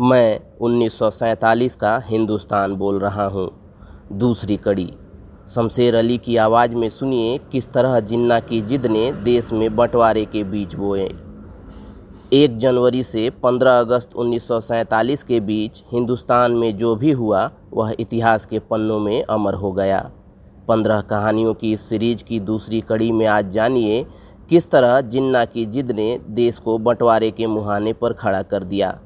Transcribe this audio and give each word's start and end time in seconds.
मैं 0.00 0.40
1947 0.60 1.76
का 1.76 2.02
हिंदुस्तान 2.06 2.74
बोल 2.74 2.98
रहा 2.98 3.24
हूँ। 3.24 3.48
दूसरी 4.12 4.56
कड़ी, 4.56 4.92
शमशेर 5.54 5.94
अली 5.94 6.18
की 6.18 6.36
आवाज़ 6.36 6.74
में 6.74 6.90
सुनिए 6.90 7.38
किस 7.52 7.72
तरह 7.72 8.00
जिन्ना 8.00 8.40
की 8.40 8.60
जिद 8.62 8.86
ने 8.86 9.12
देश 9.12 9.52
में 9.52 9.76
बंटवारे 9.76 10.24
के 10.24 10.44
बीच 10.44 10.74
बोए। 10.74 11.08
एक 12.32 12.58
जनवरी 12.58 13.02
से 13.02 13.30
15 13.30 13.78
अगस्त 13.80 14.14
1947 14.16 15.22
के 15.22 15.40
बीच 15.40 15.82
हिंदुस्तान 15.92 16.52
में 16.52 16.76
जो 16.76 16.94
भी 16.96 17.12
हुआ, 17.12 17.50
वह 17.72 17.94
इतिहास 18.00 18.46
के 18.46 18.58
पन्नों 18.58 18.98
में 18.98 19.22
अमर 19.22 19.54
हो 19.54 19.72
गया। 19.72 20.10
पंद्रह 20.68 21.00
कहानियों 21.00 21.54
की 21.54 21.72
इस 21.72 21.88
सीरीज़ 21.88 22.24
की 22.24 22.40
दूसरी 22.40 22.80
कड़ी 22.80 23.12
में 23.12 23.26
आज 23.26 23.50
जानिए 23.50 24.06
किस 24.50 24.70
तरह 24.70 25.00
जिन्ना 25.00 25.44
की 25.44 25.66
जिद 25.66 25.90
ने 25.90 26.20
देश 26.30 26.58
को 26.58 26.78
बंटवारे 26.78 27.30
के 27.30 27.46
मुहाने 27.46 27.92
पर 27.92 28.12
खड़ा 28.12 28.42
कर 28.42 28.64
दिया। 28.64 28.98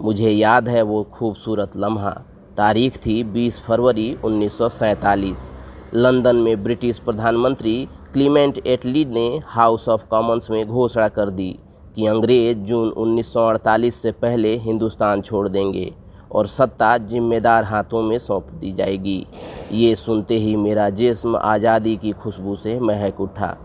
मुझे 0.00 0.30
याद 0.30 0.68
है 0.68 0.82
वो 0.82 1.02
खूबसूरत 1.12 1.76
लम्हा। 1.76 2.10
तारीख 2.56 2.96
थी 2.96 3.22
20 3.26 3.58
फरवरी 3.60 4.14
1947 4.24 5.52
लंदन 5.94 6.36
में 6.36 6.62
ब्रिटिश 6.64 6.98
प्रधानमंत्री 6.98 7.88
क्लीमेंट 8.12 8.58
एटली 8.66 9.04
ने 9.04 9.26
हाउस 9.46 9.88
ऑफ़ 9.88 10.04
कॉमन्स 10.06 10.50
में 10.50 10.66
घोषणा 10.66 11.08
कर 11.08 11.30
दी 11.30 11.50
कि 11.96 12.06
अंग्रेज़ 12.06 12.58
जून 12.58 12.90
1948 12.90 14.02
से 14.02 14.12
पहले 14.14 14.56
हिंदुस्तान 14.56 15.22
छोड़ 15.22 15.48
देंगे 15.48 15.92
और 16.32 16.46
सत्ता 16.46 16.96
जिम्मेदार 16.98 17.64
हाथों 17.64 18.02
में 18.02 18.18
सौंप 18.18 18.50
दी 18.50 18.72
जाएगी। 18.72 19.24
ये 19.72 19.94
सुनते 19.94 20.34
ही 20.34 20.56
मेरा 20.56 20.88
जिस्म 20.90 21.36
आज़ादी 21.36 21.96
की 21.96 22.12
खुशबू 22.12 22.56
से 22.56 22.78
महक 22.80 23.20
उठा। 23.20 23.56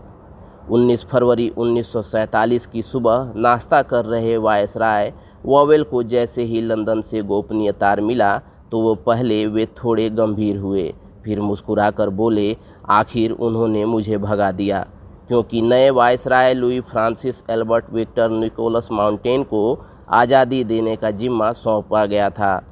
19 0.70 1.04
फरवरी 1.04 1.48
1947 1.48 2.66
की 2.66 2.82
सुबह 2.82 3.32
नाश्ता 3.36 3.82
कर 3.82 4.04
रहे 4.04 4.36
वायसराय 4.36 5.12
वॉवेल 5.44 5.82
को 5.82 6.02
जैसे 6.02 6.42
ही 6.42 6.60
लंदन 6.60 7.00
से 7.00 7.22
गोपनीय 7.22 7.72
तार 7.72 8.00
मिला 8.00 8.36
तो 8.72 8.80
वो 8.80 8.94
पहले 9.06 9.46
वे 9.46 9.66
थोड़े 9.76 10.08
गंभीर 10.10 10.56
हुए। 10.56 10.92
फिर 11.24 11.40
मुस्कुराकर 11.40 12.10
बोले, 12.10 12.56
आखिर 12.90 13.30
उन्होंने 13.30 13.84
मुझे 13.84 14.18
भगा 14.18 14.50
दिया। 14.52 14.86
क्योंकि 15.28 15.60
नए 15.62 15.90
viceroy 15.90 16.54
Louis 16.54 16.80
Francis 16.80 17.42
Albert 17.50 17.92
Victor 17.92 18.30
Nicholas 18.30 18.88
mountain 18.92 19.42
को 19.42 19.78
आज़ादी 20.10 20.62
देने 20.64 20.96
का 20.96 21.10
जिम्मा 21.10 21.52
सौंपा 21.52 22.04
गया 22.06 22.28
था। 22.30 22.62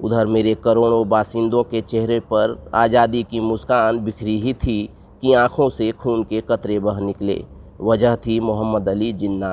उधर 0.00 0.26
मेरे 0.26 0.54
करोड़ों 0.54 1.08
बासिंदों 1.08 1.62
के 1.64 1.80
चेहरे 1.80 2.20
पर 2.32 2.56
आज़ादी 2.74 3.22
की 3.22 3.40
मुस्कान 3.40 3.98
बिखरी 3.98 4.38
ही 4.40 4.54
थी 4.54 4.82
कि 5.22 5.32
आँखों 5.34 5.68
से 5.70 5.90
खून 5.92 6.22
के 6.24 6.40
कतरे 6.40 6.78
बह 6.78 7.00
निकले। 7.00 7.44
वजह 7.80 8.16
थी 8.16 8.38
मोहम्मद 8.40 8.88
अली 8.88 9.12
जिन्ना। 9.12 9.50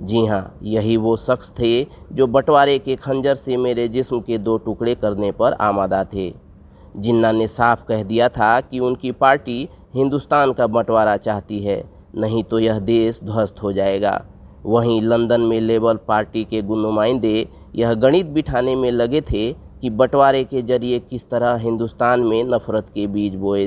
जी 0.00 0.24
हाँ 0.26 0.58
यही 0.62 0.96
वो 0.96 1.16
शख्स 1.16 1.50
थे 1.58 1.82
जो 2.12 2.26
बंटवारे 2.26 2.78
के 2.78 2.94
खंजर 2.96 3.34
से 3.34 3.56
मेरे 3.56 3.86
जिस्म 3.88 4.20
के 4.20 4.38
दो 4.38 4.56
टुकड़े 4.58 4.94
करने 4.94 5.30
पर 5.32 5.52
आमादा 5.52 6.04
थे। 6.04 6.32
जिन्ना 6.96 7.32
ने 7.32 7.46
साफ़ 7.48 7.84
कह 7.84 8.02
दिया 8.02 8.28
था 8.28 8.60
कि 8.60 8.78
उनकी 8.78 9.12
पार्टी 9.12 9.68
हिंदुस्तान 9.94 10.52
का 10.52 10.66
बंटवारा 10.66 11.16
चाहती 11.16 11.58
है, 11.60 11.84
नहीं 12.14 12.42
तो 12.44 12.58
यह 12.58 12.78
देश 12.80 13.20
ध्वस्त 13.24 13.62
हो 13.62 13.72
जाएगा। 13.72 14.20
वहीं 14.64 15.00
लंदन 15.02 15.40
में 15.40 15.60
लेबर 15.60 15.96
पार्टी 16.08 16.44
के 16.44 16.62
नुमाइंदे 16.62 17.46
यह 17.76 17.94
गणित 17.94 18.26
बिठाने 18.26 18.76
में 18.76 18.90
लगे 18.90 19.20
थे 19.22 19.52
कि 19.52 19.90
बंटवारे 19.90 20.44
के 20.44 20.62
ज़रिए 20.62 20.98
किस 21.00 21.28
तरह 21.30 21.56
हिंदुस्तान 21.56 22.20
में 22.20 22.42
नफरत 22.44 22.90
के 22.94 23.06
बीज 23.06 23.34
बोए, 23.36 23.64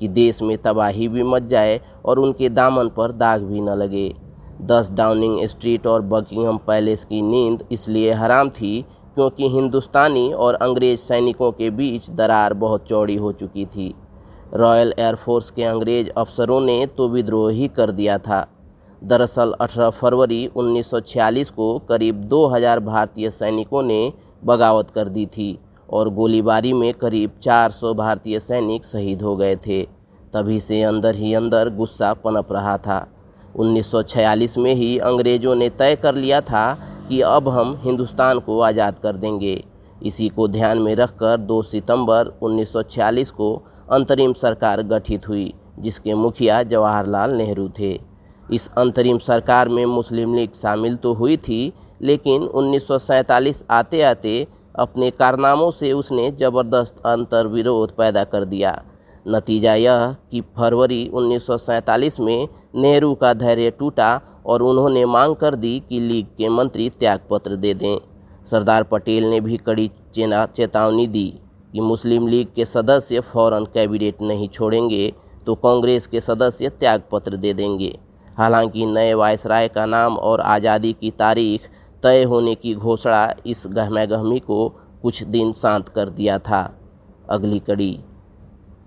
कि 0.00 0.08
देश 0.08 0.42
में 0.42 0.56
तबाही 0.58 1.08
भी 1.08 1.22
मच 1.24 1.42
जाए 1.44 1.80
और 2.04 2.18
उनके 2.18 2.48
दामन 2.48 2.88
पर 2.88 3.12
दाग 3.14 3.42
भी 3.42 3.60
न 3.60 3.74
लगे। 3.74 4.12
दस 4.60 4.90
डाउनिंग 4.90 5.46
स्ट्रीट 5.46 5.86
और 5.86 6.02
बकिंगम 6.02 6.56
पैलेस 6.56 7.04
की 7.04 7.20
नींद 7.22 7.64
इसलिए 7.72 8.12
हराम 8.12 8.48
थी 8.48 8.82
क्योंकि 9.14 9.48
हिंदुस्तानी 9.48 10.32
और 10.32 10.54
अंग्रेज़ 10.54 11.00
सैनिकों 11.00 11.50
के 11.52 11.70
बीच 11.70 12.10
दरार 12.10 12.54
बहुत 12.54 12.84
चौड़ी 12.86 13.16
हो 13.16 13.32
चुकी 13.32 13.64
थी। 13.66 13.94
रॉयल 14.54 14.92
एयरफोर्स 14.98 15.50
के 15.50 15.64
अंग्रेज़ 15.64 16.10
अफसरों 16.10 16.60
ने 16.60 16.86
तो 16.86 17.08
विद्रोह 17.08 17.52
ही 17.52 17.68
कर 17.68 17.90
दिया 17.90 18.18
था। 18.18 18.46
दरअसल 19.04 19.54
18 19.60 19.90
फरवरी 19.90 20.46
1946 20.46 21.50
को 21.50 21.78
करीब 21.78 22.16
2000 22.24 22.80
भारतीय 22.80 23.30
सैनिकों 23.30 23.82
ने 23.82 24.12
बगावत 24.44 24.90
कर 24.90 25.08
दी 25.08 25.26
थी 25.26 25.58
और 25.92 26.10
गोलीबारी 26.10 26.72
में 26.72 26.92
करीब 26.94 27.30
400 27.42 27.94
भारतीय 27.94 28.40
सैनिक 28.40 28.84
शहीद 28.84 29.22
हो 29.22 29.36
गए 29.36 29.56
थे। 29.56 29.82
तभी 30.34 30.60
से 30.60 30.82
अंदर 30.82 31.14
ही 31.14 31.34
अंदर 31.34 31.68
गुस्सा 31.68 32.12
पनप 32.14 32.52
रहा 32.52 32.76
था। 32.78 33.06
1946 33.54 34.56
में 34.58 34.74
ही 34.74 34.98
अंग्रेज़ों 35.00 35.54
ने 35.54 35.68
तय 35.70 35.96
कर 35.96 36.14
लिया 36.14 36.40
था 36.40 36.72
कि 37.08 37.20
अब 37.20 37.48
हम 37.48 37.78
हिंदुस्तान 37.82 38.38
को 38.38 38.60
आज़ाद 38.60 38.98
कर 38.98 39.16
देंगे। 39.16 39.62
इसी 40.02 40.28
को 40.28 40.46
ध्यान 40.48 40.78
में 40.78 40.94
रखकर 40.94 41.36
2 41.38 41.62
सितंबर 41.62 42.32
1946 42.42 43.30
को 43.30 43.54
अंतरिम 43.92 44.32
सरकार 44.32 44.82
गठित 44.82 45.28
हुई, 45.28 45.52
जिसके 45.78 46.14
मुखिया 46.14 46.62
जवाहरलाल 46.64 47.34
नेहरू 47.34 47.68
थे। 47.78 47.98
इस 48.52 48.70
अंतरिम 48.78 49.18
सरकार 49.18 49.68
में 49.68 49.84
मुस्लिम 49.86 50.34
लीग 50.34 50.52
शामिल 50.54 50.96
तो 50.96 51.12
हुई 51.14 51.36
थी, 51.38 51.72
लेकिन 52.02 52.42
1947 52.44 53.64
आते 53.70 54.02
आते 54.02 54.46
अपने 54.74 55.10
कारनामों 55.10 55.70
से 55.70 55.92
उसने 55.92 56.30
ज़बरदस्त 56.30 57.06
अंतर्विरोध 57.06 57.96
पैदा 57.96 58.24
कर 58.24 58.44
दिया। 58.44 58.72
नतीजा 59.26 59.74
यह 59.74 60.14
कि 60.30 60.40
फरवरी 60.56 61.08
1947 61.14 62.18
में 62.20 62.48
नेहरू 62.74 63.12
का 63.14 63.32
धैर्य 63.34 63.70
टूटा 63.70 64.20
और 64.46 64.62
उन्होंने 64.62 65.04
मांग 65.06 65.34
कर 65.36 65.56
दी 65.56 65.78
कि 65.88 66.00
लीग 66.00 66.26
के 66.38 66.48
मंत्री 66.48 66.88
त्यागपत्र 66.90 67.56
दे 67.56 67.74
दें। 67.74 67.98
सरदार 68.50 68.82
पटेल 68.82 69.24
ने 69.24 69.40
भी 69.40 69.56
कड़ी 69.56 69.90
चेतावनी 70.14 71.06
दी 71.06 71.28
कि 71.72 71.80
मुस्लिम 71.80 72.28
लीग 72.28 72.48
के 72.54 72.64
सदस्य 72.64 73.20
फ़ौरन 73.22 73.64
कैबिनेट 73.64 74.22
नहीं 74.22 74.48
छोड़ेंगे 74.48 75.12
तो 75.46 75.54
कांग्रेस 75.56 76.06
के 76.06 76.20
सदस्य 76.20 76.68
त्यागपत्र 76.70 77.36
दे 77.36 77.52
देंगे। 77.54 77.98
हालाँकि 78.38 78.86
नए 78.86 79.14
वायसराय 79.14 79.68
का 79.68 79.86
नाम 79.86 80.16
और 80.18 80.40
आज़ादी 80.40 80.92
की 80.92 81.10
तारीख 81.10 81.68
तय 82.02 82.22
होने 82.24 82.54
की 82.54 82.74
घोषणा 82.74 83.28
इस 83.46 83.64
गहमा 83.68 84.04
गहमी 84.06 84.38
को 84.40 84.68
कुछ 85.02 85.22
दिन 85.24 85.52
शांत 85.52 85.88
कर 85.88 86.08
दिया 86.10 86.38
था। 86.38 86.62
अगली 87.30 87.58
कड़ी। 87.60 87.98